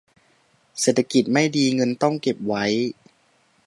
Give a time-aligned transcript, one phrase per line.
[0.79, 2.65] เศรษฐกิจไม่ดี เงินต้องเก็บไว้